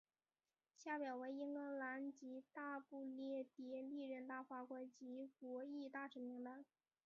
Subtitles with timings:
[0.75, 6.65] 下表为英格兰及大不列颠历任大法官及国玺大臣名单。